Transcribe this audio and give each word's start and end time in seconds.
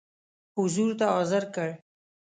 حضور 0.57 0.91
ته 0.99 1.05
حاضر 1.13 1.43
کړ. 1.55 1.69